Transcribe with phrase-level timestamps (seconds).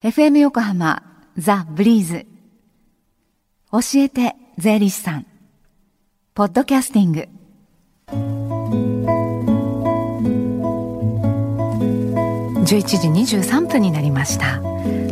[0.00, 1.02] FM 横浜
[1.36, 2.24] ザ・ブリーズ。
[3.72, 5.26] 教えて税理士さん。
[6.34, 7.28] ポッドキャスティング。
[12.64, 14.60] 11時23分になりました。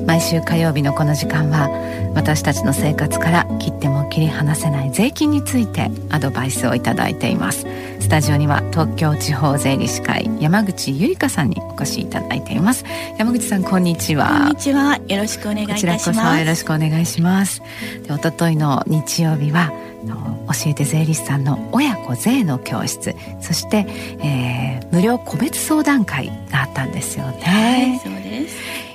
[0.07, 1.69] 毎週火曜日のこの時間は
[2.15, 7.67] 私たちの生活から切っても切り離せない税金についてアドバイスをいただいています。
[8.01, 12.85] スタジオには東京地方税理士会山口ゆりかさんにお越しいただいています。
[13.19, 14.29] 山口さんこんにちは。
[14.29, 14.97] こんにちは。
[15.09, 16.11] よろしくお願いいたします。
[16.11, 17.61] こちらこそよろしくお願いします。
[18.07, 19.73] で一昨日の日曜日は
[20.07, 23.17] 教えて税理士さんの親子税の教室。
[23.41, 23.87] そして、
[24.21, 27.43] えー、無料個別相談会があったんですよね。
[27.43, 28.57] はいそうです。
[28.61, 28.86] えー、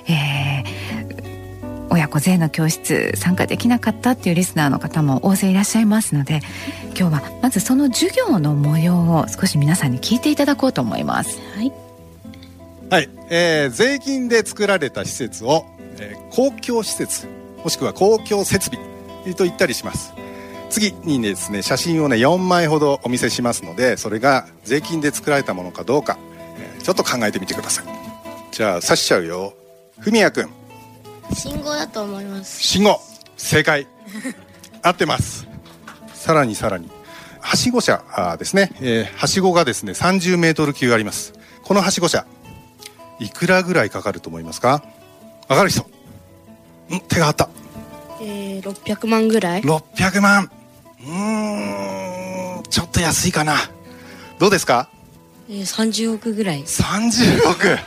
[1.92, 6.40] 親子税の教室参加できなかったっていうリスナーの方も大勢いらっしゃいますので
[6.98, 11.38] 今日はまずその授業の模様を少し皆さんに聞いていただこうと思います。
[11.56, 11.72] はい、
[12.90, 13.10] はい。
[13.30, 15.66] えー、税金で作られた施設を、
[15.98, 17.28] えー、公共施設
[17.62, 20.14] もしくは公共設備と言ったりします。
[20.70, 26.18] 次にですね写真をね4枚ほどお見せしますのでそれが税金で作られたものかどうか、
[26.58, 27.86] えー、ちょっと考えてみてください。
[28.54, 29.54] じゃあ刺しちゃうよ。
[30.00, 30.61] ふみやくん
[31.34, 32.62] 信号だと思います。
[32.62, 33.02] 信号。
[33.38, 33.88] 正解。
[34.84, 35.48] 合ってます。
[36.14, 36.90] さらにさらに。
[37.40, 38.04] はしご車
[38.38, 41.34] ですね、えー、はしごがですね30メートル級あります。
[41.64, 42.26] このはしご車
[43.20, 44.84] いくらぐらいかかると思いますか？
[45.48, 45.82] わかる人。
[46.94, 47.50] ん手があった。
[48.22, 50.52] えー、600万ぐらい？600万。
[51.04, 51.12] う
[52.60, 53.58] んちょっと安いかな。
[54.38, 54.90] どうですか、
[55.50, 56.64] えー、30億ぐらい。
[56.64, 57.78] 30億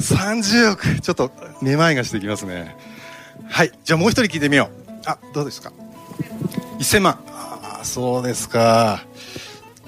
[0.00, 1.00] 30億。
[1.00, 1.30] ちょっと
[1.62, 2.76] めまいがしてきますね。
[3.48, 3.72] はい。
[3.84, 4.90] じゃあもう一人聞いてみよう。
[5.06, 5.72] あどうですか
[6.78, 7.18] ？1000万。
[7.26, 9.04] あそうですか。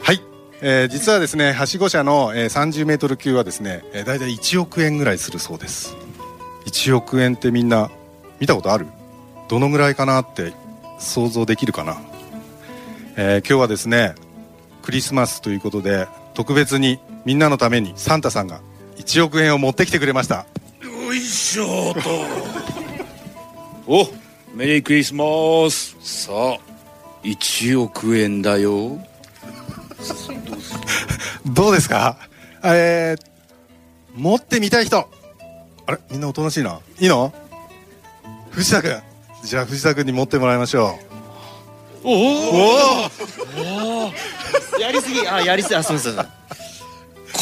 [0.00, 0.20] はい、
[0.60, 5.94] えー、実はですねはしご車の、えー、30メートル級はですね、えー、大体1億円ぐらいするそうです。
[6.66, 7.90] 1億円ってみんな
[8.40, 8.86] 見たことある？
[9.48, 10.52] どのぐらいかなって
[10.98, 12.00] 想像できるかな、
[13.16, 14.14] えー、今日はですね
[14.82, 18.60] クリスマスということで特別にみんなのためにサンタさんが
[19.02, 20.46] 1億円を持ってきてくれました。
[20.80, 22.00] よいしょと。
[23.86, 24.08] お
[24.54, 25.24] メリークリスマ
[25.70, 25.96] ス。
[26.00, 26.58] さあ
[27.24, 28.98] 1億円だよ。
[31.46, 32.16] どうですか？
[32.62, 33.22] えー、
[34.14, 35.08] 持ってみたい人。
[35.86, 35.98] あれ？
[36.10, 36.78] みんなおとなしいな。
[37.00, 37.32] いいの？
[38.52, 39.02] 藤田君。
[39.44, 40.96] じゃあ藤田君に持ってもらいましょ
[42.04, 42.08] う。
[42.08, 45.26] おおおやりすぎ。
[45.26, 45.74] あやりすぎ。
[45.74, 46.41] あすみません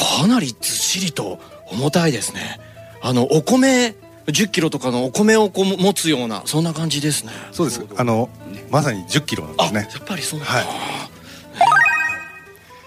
[0.01, 1.39] かなりずっしりと
[1.71, 2.59] 重たいですね。
[3.03, 3.95] あのお米
[4.27, 7.33] 10キロとかのお米をこう持つようなそんな感じですね。
[7.53, 7.85] そうです。
[7.97, 8.31] あの
[8.71, 9.89] まさに10キロなんですね。
[9.93, 10.65] やっぱりそうはい、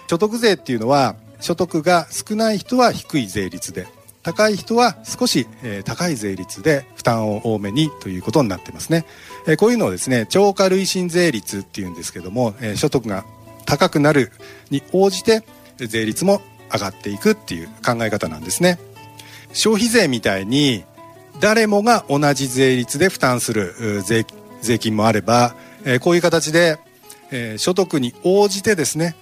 [0.08, 3.86] 所得税っていうのは所得が少ない人は低い税率で
[4.22, 9.04] 高い人は少し、えー、高い税率で負担を多めにということになってますね、
[9.46, 13.26] えー、こういうのをですね超過累進税率っていうんですけども、えー、所得が
[13.66, 14.32] 高くなる
[14.70, 15.44] に応じて
[15.76, 16.40] 税率も
[16.72, 18.78] 上がっていくっていう考え方なんですね。
[19.52, 20.84] 消費税みたいに
[21.40, 24.26] 誰もが同じ税率で負担する税
[24.60, 25.54] 税金もあれば、
[25.84, 26.78] えー、こういう形で、
[27.30, 29.14] えー、所得に応じてですね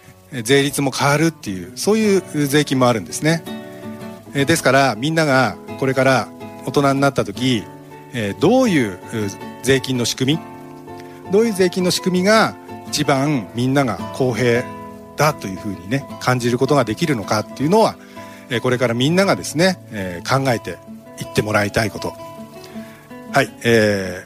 [0.45, 3.43] 税率も変わるっていうそういう税金もあるんですね、
[4.35, 6.29] えー、ですからみんながこれから
[6.65, 7.65] 大人になった時、
[8.15, 8.99] えー、どういう
[9.63, 11.33] 税金の仕組み？
[11.33, 12.55] どういう税金の仕組みが
[12.89, 14.65] 一番みんなが公平
[15.23, 17.95] だというふうにね感じることができるのかっていうのは、
[18.51, 20.71] えこれからみんながですね、え考えて
[21.21, 22.13] いってもらいたいこと。
[23.33, 24.25] はいえ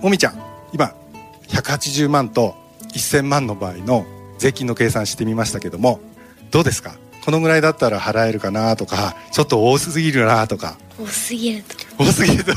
[0.00, 0.34] ー、もみちゃん
[0.74, 0.94] 今
[1.48, 2.54] 180万と
[2.92, 4.04] 1000万の場合の
[4.38, 6.00] 税金の計算してみましたけども
[6.50, 6.96] どうですか？
[7.24, 10.76] このぐらいだったら払えるかなとかちょっと多すぎるなとか。
[10.98, 11.76] 多すぎると。
[11.98, 12.52] 多すぎると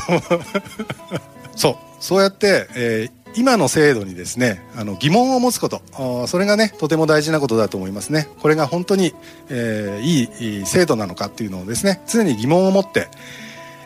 [1.56, 5.82] そうそうやって、えー、今の制度にですねあの疑問を持つこと。
[6.26, 8.28] それがねとても大事なことだと思いますね。
[8.40, 9.14] これが本当に、
[9.48, 13.08] えー、いい制度なのかっていうのをですね常に疑問を持って、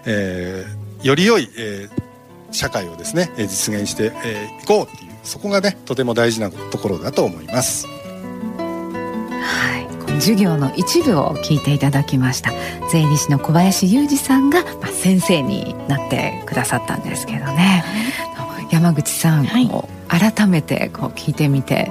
[0.06, 7.86] えー、より良い、えー、社会をですね実現してい、えー、こうっていうそこがねとても大事なところだと思います。
[7.86, 10.20] はい。
[10.20, 12.52] 授業の一部を聞いていただきました。
[12.90, 17.84] 税理士の小林裕二さんが、まあ、先生になってくださったんですけどね、
[18.70, 19.68] 山口さん、はい、
[20.08, 21.90] 改めてこう聞いてみて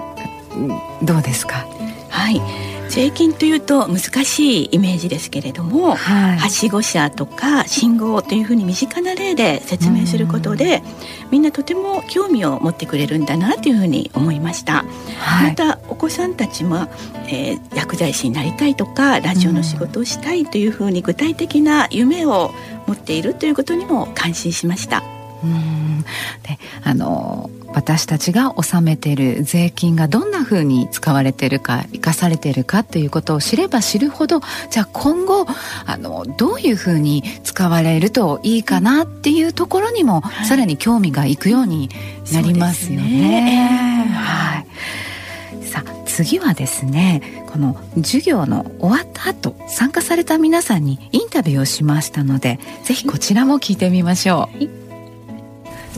[1.04, 1.66] どうですか？
[2.10, 2.42] はい。
[2.90, 10.82] 税金というと難しいイメージですけれども、はい、はしご車とか信号というふうに身近な例で説明することで、
[11.30, 14.86] みんなとても興味を持ってくれるんだなというふうに思いました、
[15.20, 16.88] はい、またお子さんたちも、
[17.28, 22.52] えー、薬剤師になりたいとかラジオの仕事をしたいというふうに具体的な夢を
[22.88, 25.04] 持っているということにも感心しました
[25.44, 26.02] うん。
[26.02, 35.46] であの私たちが納めている税金がどんなふうに使われているか生かされているかということを知れば知るほどじゃあ今後
[35.86, 41.90] あのどういうふうに使われるといいかなっていうところにも、はい、さらに興味がいくように
[42.34, 43.08] なりますよね。
[43.08, 44.08] ね。
[44.14, 45.66] はい。
[45.66, 54.40] さあ次はですねこの授業の終わった後参加された皆さんにインタビューをしましたのでぜひこちらも聞いてみましょう。
[54.40, 54.79] はい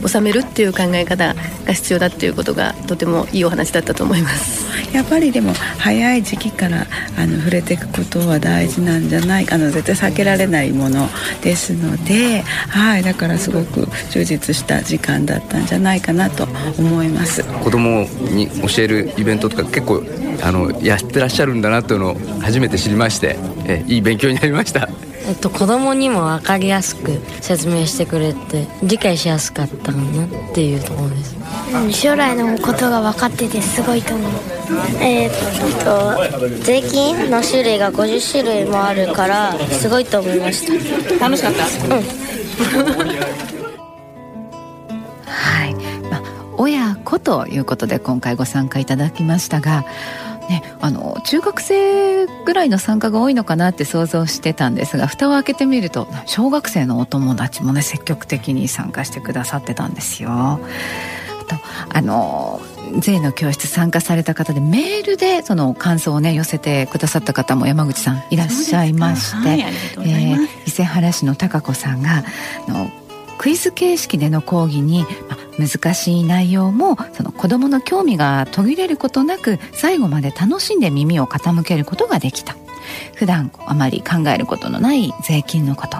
[0.06, 4.62] 収めるっていう考え方が必要だっていうことがとてもいいお話だったと思います。
[4.94, 9.70] やっぱりでも早い時期からあの触れていくことは大事なんじゃないかな。
[9.70, 11.08] 絶対避けられないもの
[11.42, 16.46] ですので、はい、だからすごく充実した時間だったんじゃないかなと
[16.78, 17.42] 思います。
[17.44, 20.04] 子供に教えるイベントとか結構
[20.42, 24.88] あのやってらっしゃるんだなというのを初めて知りましてえいい勉強になりました
[25.26, 31.36] えっと、子供にも分かりやすく説明してくれて理解しやすかったかなっていうところです。
[31.90, 34.30] 将来のことが分かっててすごいと思う。
[35.00, 35.32] えー、っ
[35.84, 40.66] と税金の種類が50種類もあるからすごいと思いまし
[41.18, 41.18] た。
[41.18, 41.64] 楽しかった？
[41.64, 42.02] うん。
[45.26, 45.74] はい、
[46.10, 46.22] まあ、
[46.56, 49.84] 親子ということで今回ご参加いただきましたが
[50.48, 60.30] ね、あの中学生ぐらいの参加が多いのかなって想像してたんですが蓋を開けてみると小学生のお友達もね積極的に参加してくださってたんですよ。
[60.30, 60.58] あ
[61.48, 61.56] と
[61.90, 62.60] あの
[62.98, 72.24] 税の教室参加された方でメールでその感想をね寄せてくださった方も山口さんいらっしゃいまして、はい、えー、伊勢原市の高子さんが
[72.68, 72.90] の
[73.38, 75.36] クイズ形式での講義に、ま
[75.68, 82.56] 難しい内容もその子どもの興味が途切れることなく最後まで楽しんで耳を傾けることができた。
[83.14, 85.98] 普段あまり考えることのない税金のこと。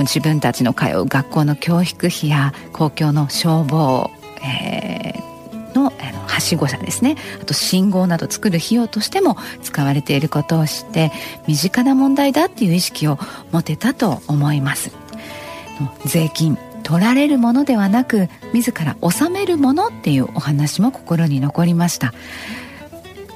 [0.00, 4.10] 自分たちの通う学校の教育費や公共の消防、
[4.42, 5.92] えー、の
[6.26, 7.16] はしご車ですね。
[7.40, 11.12] あと信号など作る費用としても使われていることを知って
[11.46, 13.18] 身近な問題だっていう意識を
[13.52, 14.90] 持てたと思います。
[16.06, 16.58] 税金。
[16.86, 22.14] 取られるものではなく自ら納めるものっていうお話も心に残りました。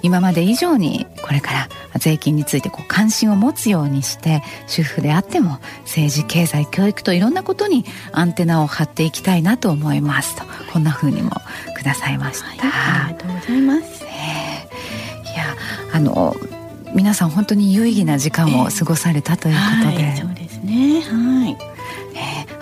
[0.02, 1.68] 今まで以上にこれから
[1.98, 10.36] 税金についてこう関心を持つようにして主婦であっても政治経済教育といろんなことにアンテナを張っていきたいなと思います。
[10.36, 11.32] とこんな風にも
[11.76, 14.06] くださいました、はい、ありがとうございます、い
[15.36, 15.56] や
[15.92, 16.36] あの
[16.94, 19.60] 皆さん本当に有意義な時間を過ごされたというこ
[19.90, 21.00] とで、えーはい、そうですね。
[21.02, 21.56] はい。
[21.58, 21.79] あ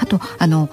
[0.08, 0.68] とあの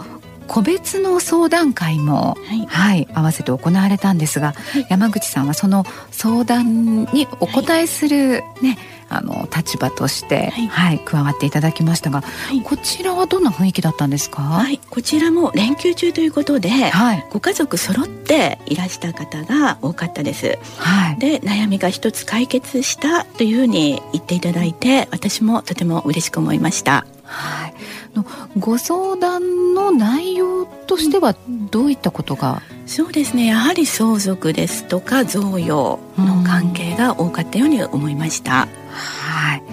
[0.48, 8.78] 個別の相談会も、はい、はい、合わせて行われたんですが、はい、山口さんはその相談にお答えするね、
[9.10, 27.06] あの立場として、はい、はい、加わっていただきましたが、はい、こちらはどんな雰囲気だったんですか、はい、こちらも連休中ということで、はい、ご家族揃っていらした方が多かったです、はい、で悩みが一つ解決したというふうに言っていただいて私もとても嬉しく思いました。
[27.24, 27.74] はい
[28.16, 28.26] の
[28.58, 31.36] ご相談の内容としては
[31.72, 33.48] どういったことが、そうですね。
[33.48, 39.64] やはり相続ですとか贈与の関係が多かったように思いました、はい。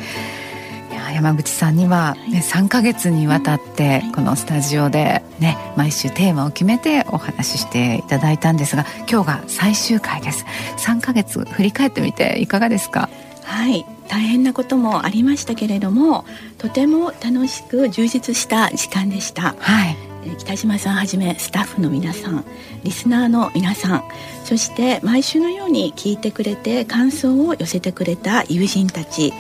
[1.15, 10.47] 山口さんには、ね、3か月にわたってこのスタジオで、ね、毎週テーマを決めてお話ししていただいたんですが今日が最終回です。
[10.79, 13.11] 3か月振り返ってみていかがですか？
[13.45, 16.25] はい大変なこともありましたけれども
[16.59, 19.97] とても楽しく充実した時間でした、はい、
[20.39, 22.45] 北島さんはじめスタッフの皆さん
[22.85, 24.05] リスナーの皆さん
[24.45, 29.33] そして毎週のように聞いてくれて感想を寄せてくれた友人たち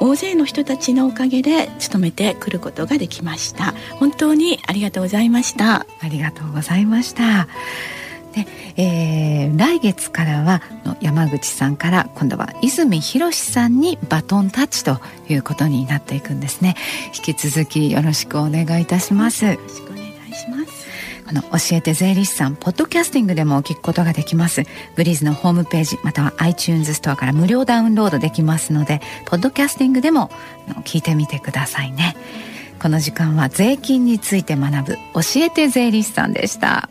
[0.00, 3.74] 大勢の人たちのおかげで務めてくることができました。
[3.98, 5.86] 本当にありがとうございました。
[6.00, 7.48] ありがとうございました
[8.34, 10.62] で、えー、来月からは
[11.00, 14.98] 山口さんから今度は泉博さんにバトンタッチと
[15.28, 16.74] いうことになっていくんですね。
[17.16, 19.44] 引き続きよろしくお願いいたします。
[19.44, 20.84] よろしくお願いします。
[21.26, 24.64] この教えて税理士さんポッドキャスティングでも聞くことができます。
[24.96, 30.30] グリーズのホームページまたは iTunes ストアから無料ダウンロードできますのでポッドキャスティングでも
[30.84, 32.16] 聞いてみてくださいね。
[32.80, 36.90] この時間は税金について学ぶ教えて税理士さんでした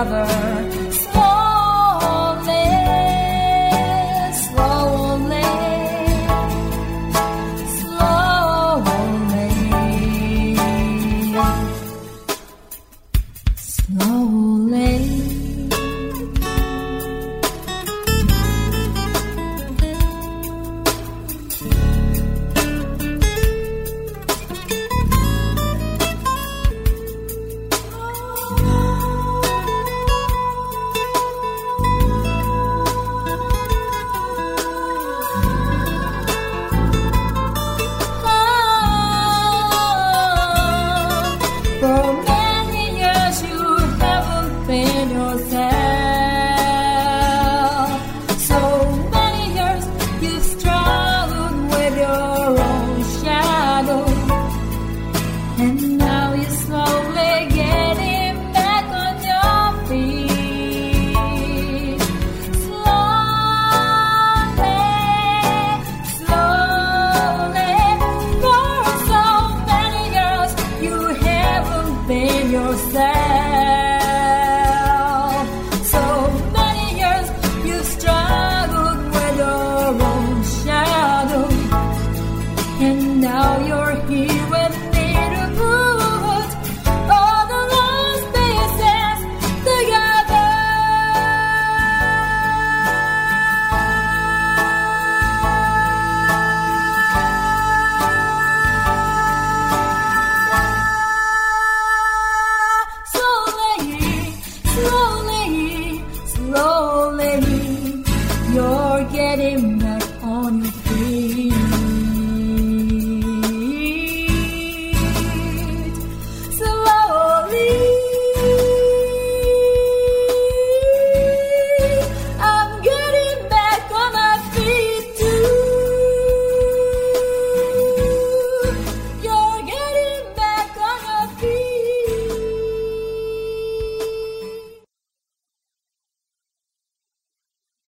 [0.00, 0.49] another.